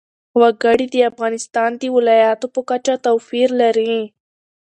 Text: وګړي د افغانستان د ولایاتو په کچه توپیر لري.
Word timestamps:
وګړي 0.39 0.85
د 0.93 0.97
افغانستان 1.11 1.69
د 1.81 1.83
ولایاتو 1.95 2.45
په 2.55 2.61
کچه 2.69 2.93
توپیر 3.05 3.49
لري. 3.61 3.95